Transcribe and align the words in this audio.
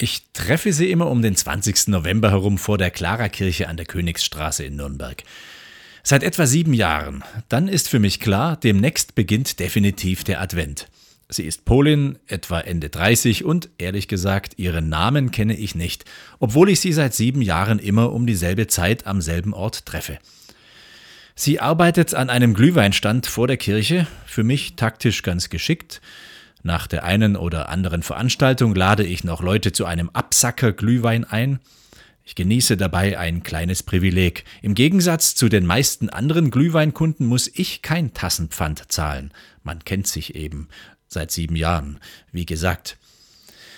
Ich 0.00 0.22
treffe 0.32 0.72
sie 0.72 0.92
immer 0.92 1.10
um 1.10 1.22
den 1.22 1.34
20. 1.34 1.88
November 1.88 2.30
herum 2.30 2.56
vor 2.56 2.78
der 2.78 2.92
Klarakirche 2.92 3.68
an 3.68 3.76
der 3.76 3.86
Königsstraße 3.86 4.62
in 4.64 4.76
Nürnberg. 4.76 5.24
Seit 6.04 6.22
etwa 6.22 6.46
sieben 6.46 6.72
Jahren. 6.72 7.24
Dann 7.48 7.66
ist 7.66 7.88
für 7.88 7.98
mich 7.98 8.20
klar, 8.20 8.56
demnächst 8.56 9.16
beginnt 9.16 9.58
definitiv 9.58 10.22
der 10.22 10.40
Advent. 10.40 10.86
Sie 11.28 11.42
ist 11.42 11.64
Polin, 11.64 12.16
etwa 12.28 12.60
Ende 12.60 12.90
30 12.90 13.44
und 13.44 13.70
ehrlich 13.76 14.06
gesagt, 14.06 14.54
ihren 14.56 14.88
Namen 14.88 15.32
kenne 15.32 15.56
ich 15.56 15.74
nicht, 15.74 16.04
obwohl 16.38 16.70
ich 16.70 16.78
sie 16.78 16.92
seit 16.92 17.12
sieben 17.12 17.42
Jahren 17.42 17.80
immer 17.80 18.12
um 18.12 18.24
dieselbe 18.24 18.68
Zeit 18.68 19.04
am 19.04 19.20
selben 19.20 19.52
Ort 19.52 19.84
treffe. 19.84 20.20
Sie 21.34 21.58
arbeitet 21.58 22.14
an 22.14 22.30
einem 22.30 22.54
Glühweinstand 22.54 23.26
vor 23.26 23.48
der 23.48 23.56
Kirche, 23.56 24.06
für 24.26 24.44
mich 24.44 24.76
taktisch 24.76 25.22
ganz 25.22 25.50
geschickt, 25.50 26.00
nach 26.62 26.86
der 26.86 27.04
einen 27.04 27.36
oder 27.36 27.68
anderen 27.68 28.02
Veranstaltung 28.02 28.74
lade 28.74 29.04
ich 29.04 29.24
noch 29.24 29.42
Leute 29.42 29.72
zu 29.72 29.84
einem 29.84 30.10
Absacker 30.10 30.72
Glühwein 30.72 31.24
ein. 31.24 31.60
Ich 32.24 32.34
genieße 32.34 32.76
dabei 32.76 33.18
ein 33.18 33.42
kleines 33.42 33.82
Privileg. 33.82 34.44
Im 34.60 34.74
Gegensatz 34.74 35.34
zu 35.34 35.48
den 35.48 35.64
meisten 35.64 36.10
anderen 36.10 36.50
Glühweinkunden 36.50 37.26
muss 37.26 37.50
ich 37.52 37.80
kein 37.80 38.12
Tassenpfand 38.12 38.92
zahlen. 38.92 39.32
Man 39.62 39.84
kennt 39.84 40.06
sich 40.06 40.34
eben 40.34 40.68
seit 41.06 41.30
sieben 41.30 41.56
Jahren, 41.56 41.98
wie 42.30 42.44
gesagt. 42.44 42.98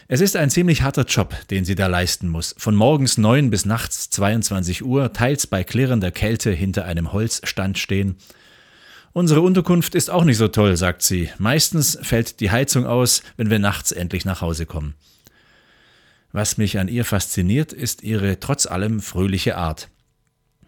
Es 0.09 0.21
ist 0.21 0.35
ein 0.35 0.51
ziemlich 0.51 0.83
harter 0.83 1.05
Job, 1.05 1.37
den 1.51 1.65
sie 1.65 1.77
da 1.77 1.87
leisten 1.87 2.29
muss. 2.29 2.57
Von 2.59 2.75
morgens 2.75 3.17
neun 3.17 3.51
bis 3.51 3.65
nachts 3.65 4.11
22 4.11 4.85
Uhr, 4.85 5.13
teils 5.13 5.47
bei 5.47 5.63
klirrender 5.63 6.11
Kälte 6.11 6.51
hinter 6.51 6.85
einem 6.85 7.13
Holzstand 7.13 7.79
stehen. 7.79 8.17
Unsere 9.13 9.41
Unterkunft 9.41 9.97
ist 9.97 10.09
auch 10.09 10.25
nicht 10.25 10.37
so 10.37 10.49
toll, 10.49 10.77
sagt 10.77 11.03
sie. 11.03 11.31
Meistens 11.39 11.99
fällt 12.01 12.39
die 12.39 12.53
Heizung 12.53 12.87
aus, 12.87 13.23
wenn 13.37 13.51
wir 13.51 13.59
nachts 13.59 13.91
endlich 13.91 14.25
nach 14.25 14.41
Hause 14.41 14.67
kommen. 14.67 14.95
Was 16.33 16.59
mich 16.59 16.79
an 16.79 16.87
ihr 16.87 17.05
fasziniert, 17.05 17.73
ist 17.73 18.03
ihre 18.05 18.39
trotz 18.39 18.67
allem 18.67 19.01
fröhliche 19.01 19.57
Art. 19.57 19.89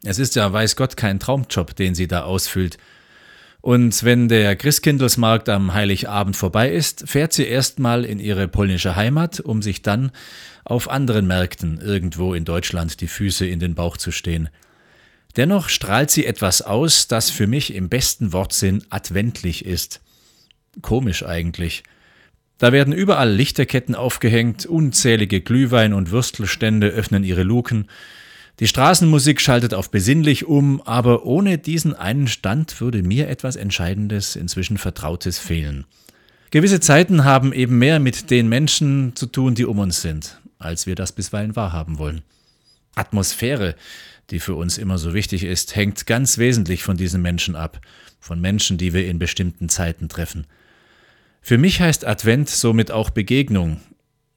Es 0.02 0.18
ist 0.18 0.34
ja, 0.34 0.52
weiß 0.52 0.74
Gott, 0.74 0.96
kein 0.96 1.20
Traumjob, 1.20 1.76
den 1.76 1.94
sie 1.94 2.08
da 2.08 2.24
ausfüllt. 2.24 2.78
Und 3.60 4.02
wenn 4.02 4.28
der 4.28 4.56
Christkindlesmarkt 4.56 5.48
am 5.48 5.72
Heiligabend 5.72 6.36
vorbei 6.36 6.72
ist, 6.72 7.08
fährt 7.08 7.32
sie 7.32 7.46
erstmal 7.46 8.04
in 8.04 8.18
ihre 8.18 8.48
polnische 8.48 8.96
Heimat, 8.96 9.38
um 9.38 9.62
sich 9.62 9.82
dann 9.82 10.10
auf 10.64 10.90
anderen 10.90 11.28
Märkten 11.28 11.80
irgendwo 11.80 12.34
in 12.34 12.44
Deutschland 12.44 13.00
die 13.00 13.06
Füße 13.06 13.46
in 13.46 13.60
den 13.60 13.76
Bauch 13.76 13.96
zu 13.96 14.10
stehen. 14.10 14.48
Dennoch 15.36 15.68
strahlt 15.68 16.10
sie 16.10 16.26
etwas 16.26 16.62
aus, 16.62 17.08
das 17.08 17.30
für 17.30 17.46
mich 17.46 17.74
im 17.74 17.88
besten 17.88 18.32
Wortsinn 18.32 18.84
adventlich 18.90 19.64
ist. 19.64 20.00
Komisch 20.82 21.24
eigentlich. 21.24 21.82
Da 22.58 22.72
werden 22.72 22.92
überall 22.92 23.32
Lichterketten 23.32 23.94
aufgehängt, 23.94 24.66
unzählige 24.66 25.40
Glühwein- 25.40 25.94
und 25.94 26.10
Würstelstände 26.10 26.88
öffnen 26.88 27.24
ihre 27.24 27.42
Luken, 27.42 27.88
die 28.60 28.68
Straßenmusik 28.68 29.40
schaltet 29.40 29.74
auf 29.74 29.90
besinnlich 29.90 30.46
um, 30.46 30.82
aber 30.82 31.24
ohne 31.24 31.58
diesen 31.58 31.94
einen 31.94 32.28
Stand 32.28 32.80
würde 32.80 33.02
mir 33.02 33.28
etwas 33.28 33.56
Entscheidendes, 33.56 34.36
inzwischen 34.36 34.78
Vertrautes 34.78 35.38
fehlen. 35.38 35.84
Gewisse 36.50 36.80
Zeiten 36.80 37.24
haben 37.24 37.52
eben 37.52 37.78
mehr 37.78 37.98
mit 37.98 38.30
den 38.30 38.48
Menschen 38.48 39.16
zu 39.16 39.26
tun, 39.26 39.54
die 39.54 39.64
um 39.64 39.78
uns 39.78 40.02
sind, 40.02 40.38
als 40.58 40.86
wir 40.86 40.94
das 40.94 41.12
bisweilen 41.12 41.56
wahrhaben 41.56 41.98
wollen. 41.98 42.20
Atmosphäre, 42.94 43.74
die 44.32 44.40
für 44.40 44.54
uns 44.54 44.78
immer 44.78 44.98
so 44.98 45.14
wichtig 45.14 45.44
ist, 45.44 45.76
hängt 45.76 46.06
ganz 46.06 46.38
wesentlich 46.38 46.82
von 46.82 46.96
diesen 46.96 47.22
Menschen 47.22 47.54
ab, 47.54 47.80
von 48.18 48.40
Menschen, 48.40 48.78
die 48.78 48.92
wir 48.92 49.06
in 49.06 49.18
bestimmten 49.18 49.68
Zeiten 49.68 50.08
treffen. 50.08 50.46
Für 51.42 51.58
mich 51.58 51.80
heißt 51.80 52.06
Advent 52.06 52.48
somit 52.48 52.90
auch 52.90 53.10
Begegnung, 53.10 53.80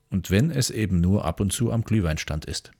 und 0.09 0.29
wenn 0.31 0.51
es 0.51 0.69
eben 0.69 1.01
nur 1.01 1.25
ab 1.25 1.39
und 1.39 1.51
zu 1.51 1.71
am 1.71 1.83
Glühweinstand 1.83 2.45
ist. 2.45 2.71